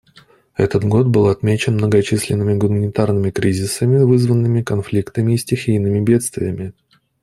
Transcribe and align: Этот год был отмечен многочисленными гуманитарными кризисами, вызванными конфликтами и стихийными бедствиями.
Этот 0.55 0.83
год 0.83 1.05
был 1.05 1.27
отмечен 1.27 1.75
многочисленными 1.75 2.57
гуманитарными 2.57 3.29
кризисами, 3.29 3.99
вызванными 4.03 4.63
конфликтами 4.63 5.33
и 5.35 5.37
стихийными 5.37 6.03
бедствиями. 6.03 6.73